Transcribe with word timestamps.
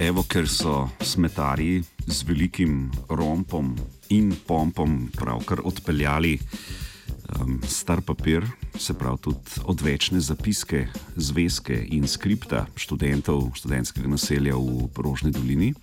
Evo, 0.00 0.22
ker 0.24 0.46
so 0.48 0.86
smetarji 1.04 1.82
z 2.08 2.24
velikim 2.24 2.88
rompom 3.12 3.74
in 4.08 4.30
pompom 4.46 4.94
pravkar 5.12 5.60
odpeljali 5.60 6.38
um, 6.40 7.58
star 7.68 8.00
papir, 8.00 8.46
se 8.78 8.96
pravi 8.96 9.20
tudi 9.20 9.60
odvečne 9.68 10.20
zapiske, 10.24 10.86
zvezke 11.16 11.76
in 11.92 12.08
skripta 12.08 12.64
študentov 12.80 13.50
študentskega 13.60 14.08
naselja 14.08 14.56
v 14.56 14.88
Rožni 14.96 15.34
dolini, 15.36 15.74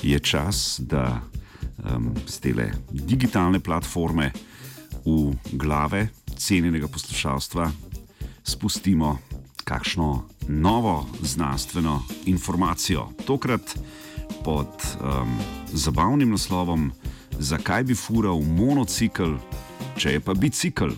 je 0.00 0.18
čas, 0.18 0.80
da 0.80 1.20
um, 1.84 2.08
z 2.24 2.40
te 2.40 2.70
digitalne 2.88 3.60
platforme 3.60 4.32
v 5.04 5.36
glave 5.52 6.08
cenjenega 6.40 6.88
poslušalstva 6.88 7.68
spustimo 8.44 9.18
kakšno 9.72 10.28
novo 10.48 11.06
znanstveno 11.22 12.02
informacijo. 12.26 13.08
Tokrat 13.26 13.78
pod 14.44 14.68
um, 14.68 15.38
zabavnim 15.72 16.30
naslovom: 16.30 16.92
Zakaj 17.38 17.84
bi 17.84 17.94
fural 17.94 18.40
monocikl, 18.40 19.38
če 19.96 20.12
je 20.12 20.20
pa 20.20 20.34
bicikl? 20.34 20.92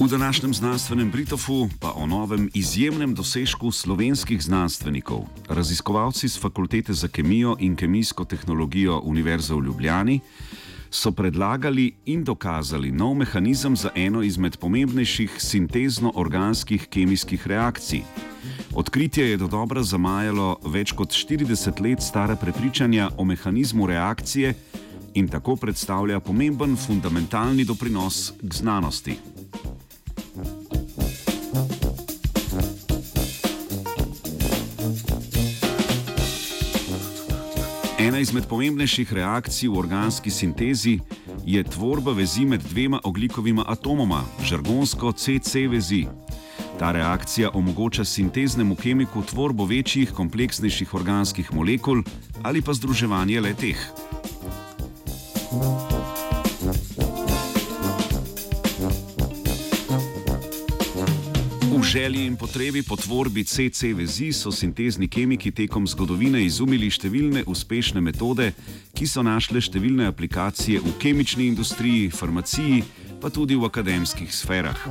V 0.00 0.08
današnjem 0.10 0.54
znanstvenem 0.54 1.10
Britofu 1.10 1.68
pa 1.80 1.92
o 1.92 2.06
novem 2.06 2.50
izjemnem 2.54 3.14
dosežku 3.14 3.72
slovenskih 3.72 4.42
znanstvenikov. 4.42 5.26
Raziskovalci 5.48 6.28
z 6.28 6.38
Fakultete 6.38 6.92
za 6.92 7.08
kemijo 7.08 7.56
in 7.58 7.76
kemijsko 7.76 8.24
tehnologijo 8.24 9.00
Univerze 9.04 9.54
v 9.54 9.64
Ljubljani 9.64 10.20
so 10.90 11.12
predlagali 11.12 11.94
in 12.06 12.24
dokazali 12.24 12.92
nov 12.92 13.14
mehanizem 13.14 13.76
za 13.76 13.90
eno 13.94 14.22
izmed 14.22 14.56
pomembnejših 14.56 15.30
sintezno-organskih 15.38 16.86
kemijskih 16.86 17.46
reakcij. 17.46 18.02
Odkritje 18.74 19.30
je 19.30 19.36
do 19.36 19.46
dobra 19.46 19.82
zamajalo 19.82 20.58
več 20.64 20.92
kot 20.92 21.10
40 21.14 21.80
let 21.80 22.02
stare 22.02 22.36
prepričanja 22.36 23.10
o 23.16 23.24
mehanizmu 23.24 23.86
reakcije 23.86 24.54
in 25.14 25.28
tako 25.28 25.56
predstavlja 25.56 26.20
pomemben 26.20 26.76
fundamentalni 26.76 27.64
doprinos 27.64 28.32
k 28.42 28.54
znanosti. 28.54 29.18
Ena 38.00 38.16
izmed 38.18 38.46
pomembnejših 38.48 39.12
reakcij 39.12 39.68
v 39.68 39.76
organski 39.76 40.30
sintezi 40.32 40.94
je 41.44 41.60
tvorba 41.60 42.14
vezi 42.16 42.46
med 42.48 42.64
dvema 42.72 43.00
oglikovima 43.04 43.64
atomoma, 43.68 44.24
žargonsko 44.40 45.12
CC 45.12 45.68
vezi. 45.68 46.06
Ta 46.78 46.92
reakcija 46.96 47.50
omogoča 47.52 48.04
sinteznemu 48.04 48.74
kemiku 48.80 49.20
tvorbo 49.22 49.68
večjih, 49.68 50.16
kompleksnejših 50.16 50.94
organskih 50.94 51.52
molekul 51.52 52.02
ali 52.42 52.62
pa 52.62 52.72
združevanje 52.72 53.40
le 53.40 53.54
teh. 53.54 53.80
V 61.70 61.82
želji 61.82 62.26
in 62.26 62.36
potrebi 62.36 62.82
po 62.82 62.96
tvorbi 62.96 63.44
CC 63.44 63.82
vezi 63.94 64.32
so 64.32 64.50
sintezni 64.52 65.08
kemiki 65.08 65.52
tekom 65.54 65.86
zgodovine 65.86 66.42
izumili 66.42 66.88
številne 66.90 67.44
uspešne 67.46 68.02
metode, 68.02 68.48
ki 68.90 69.06
so 69.06 69.22
našle 69.22 69.62
številne 69.62 70.08
aplikacije 70.10 70.82
v 70.82 70.96
kemični 70.98 71.46
industriji, 71.46 72.10
farmaciji, 72.10 72.82
pa 73.22 73.30
tudi 73.30 73.54
v 73.54 73.70
akademskih 73.70 74.34
sferah. 74.34 74.82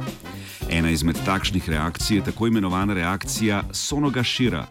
Ena 0.72 0.96
izmed 0.96 1.20
takšnih 1.28 1.68
reakcij 1.68 2.22
je 2.22 2.28
tako 2.32 2.48
imenovana 2.48 2.96
reakcija 2.96 3.66
Sonoga 3.76 4.24
Šira, 4.24 4.64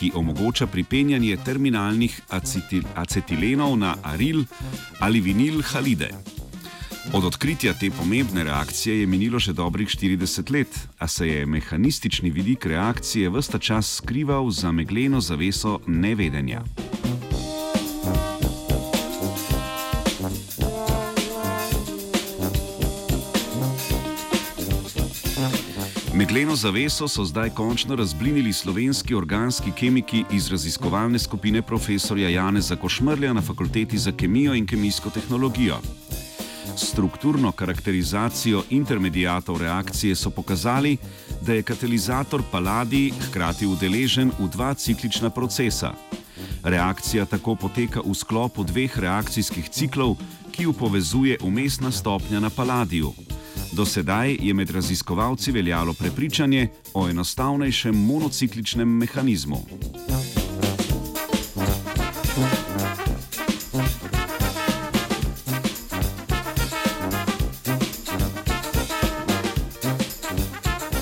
ki 0.00 0.14
omogoča 0.16 0.64
pripenjanje 0.66 1.36
terminalnih 1.44 2.22
acetil 2.32 2.88
acetilenov 2.96 3.76
na 3.76 3.98
aril 4.00 4.46
ali 5.04 5.20
vinil 5.20 5.60
halide. 5.60 6.08
Od 7.12 7.24
odkritja 7.24 7.72
te 7.74 7.90
pomembne 7.90 8.44
reakcije 8.44 9.00
je 9.00 9.06
minilo 9.06 9.38
že 9.38 9.52
dobrih 9.52 9.88
40 9.88 10.52
let, 10.52 10.88
a 10.98 11.08
se 11.08 11.28
je 11.28 11.46
mehanistični 11.46 12.30
vidik 12.30 12.66
reakcije 12.66 13.30
vsta 13.30 13.58
čas 13.58 13.96
skrival 13.96 14.50
za 14.50 14.72
megleno 14.72 15.20
zaveso 15.20 15.78
nevedenja. 15.86 16.62
Megleno 26.14 26.56
zaveso 26.56 27.08
so 27.08 27.24
zdaj 27.24 27.50
končno 27.50 27.96
razblinili 27.96 28.52
slovenski 28.52 29.14
organski 29.14 29.70
kemiki 29.72 30.24
iz 30.32 30.50
raziskovalne 30.50 31.18
skupine 31.18 31.62
profesorja 31.62 32.28
Janeza 32.28 32.76
Košmrlja 32.76 33.32
na 33.32 33.42
Fakulteti 33.42 33.98
za 33.98 34.12
kemijo 34.12 34.54
in 34.54 34.66
kemijsko 34.66 35.10
tehnologijo 35.10 35.80
strukturno 36.76 37.52
karakterizacijo 37.52 38.62
intermedijatov 38.70 39.60
reakcije 39.60 40.14
so 40.14 40.30
pokazali, 40.30 40.96
da 41.40 41.54
je 41.54 41.62
katalizator 41.62 42.42
paladij 42.52 43.10
hkrati 43.28 43.66
udeležen 43.66 44.30
v 44.38 44.48
dva 44.48 44.74
ciklična 44.74 45.30
procesa. 45.30 45.92
Reakcija 46.62 47.24
tako 47.24 47.54
poteka 47.54 48.00
v 48.00 48.14
sklopu 48.14 48.64
dveh 48.64 48.98
reakcijskih 48.98 49.70
ciklov, 49.70 50.16
ki 50.50 50.62
ju 50.62 50.72
povezuje 50.72 51.38
umestna 51.42 51.92
stopnja 51.92 52.40
na 52.40 52.50
paladiju. 52.50 53.12
Do 53.72 53.86
sedaj 53.86 54.36
je 54.40 54.54
med 54.54 54.70
raziskovalci 54.70 55.52
veljalo 55.52 55.94
prepričanje 55.94 56.68
o 56.94 57.08
enostavnejšem 57.08 57.94
monocikličnem 57.94 58.88
mehanizmu. 58.88 59.66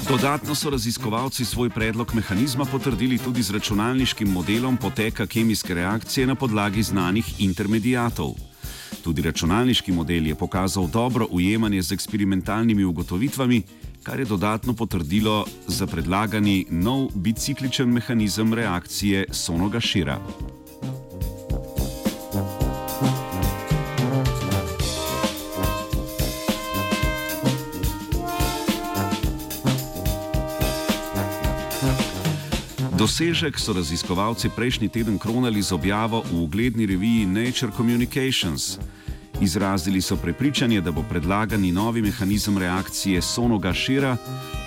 Dodatno 0.08 0.54
so 0.54 0.70
raziskovalci 0.70 1.44
svoj 1.44 1.70
predlog 1.70 2.14
mehanizma 2.14 2.64
potrdili 2.64 3.18
tudi 3.18 3.42
z 3.42 3.50
računalniškim 3.50 4.28
modelom 4.28 4.76
poteka 4.76 5.26
kemijske 5.26 5.74
reakcije 5.74 6.26
na 6.26 6.34
podlagi 6.34 6.82
znanih 6.82 7.40
intermedijatov. 7.40 8.32
Tudi 9.04 9.22
računalniški 9.22 9.92
model 9.92 10.26
je 10.26 10.34
pokazal 10.34 10.86
dobro 10.86 11.26
ujemanje 11.30 11.82
z 11.82 11.92
eksperimentalnimi 11.92 12.84
ugotovitvami, 12.84 13.62
kar 14.02 14.18
je 14.18 14.24
dodatno 14.24 14.72
potrdilo 14.72 15.44
za 15.66 15.86
predlagani 15.86 16.66
nov 16.70 17.08
bicikličen 17.14 17.88
mehanizem 17.88 18.54
reakcije 18.54 19.24
Sonoga 19.32 19.80
Šira. 19.80 20.18
Dosežek 32.98 33.54
so 33.62 33.70
raziskovalci 33.78 34.50
prejšnji 34.50 34.90
teden 34.90 35.22
kronali 35.22 35.62
z 35.62 35.70
objavo 35.70 36.26
v 36.26 36.42
ugledni 36.42 36.82
reviji 36.82 37.30
Nature 37.30 37.70
Communications. 37.70 38.74
Izrazili 39.38 40.02
so 40.02 40.18
prepričanje, 40.18 40.80
da 40.82 40.90
bo 40.90 41.06
predlagani 41.06 41.70
novi 41.70 42.02
mehanizem 42.02 42.58
reakcije 42.58 43.22
Sonoga 43.22 43.70
Šira 43.70 44.16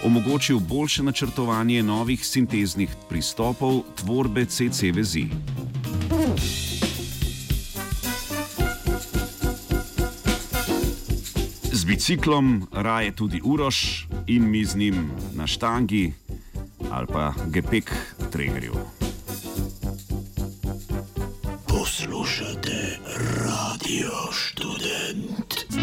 omogočil 0.07 0.63
boljše 0.63 1.03
načrtovanje 1.03 1.83
novih 1.83 2.23
sinteznih 2.25 2.89
pristopov 3.09 3.83
tvorbe 3.99 4.45
CC 4.45 4.95
vezi. 4.95 5.27
Z 11.71 11.83
biciklom 11.83 12.67
raje 12.71 13.11
tudi 13.11 13.41
Uroš 13.43 14.07
in 14.27 14.47
mi 14.47 14.65
z 14.65 14.75
njim 14.75 15.11
na 15.35 15.47
štangi 15.47 16.13
ali 16.91 17.07
pa 17.07 17.33
gepek 17.47 17.91
trenerjev. 18.31 18.73
Poslušate 21.67 22.97
radio 23.45 24.11
študent. 24.31 25.70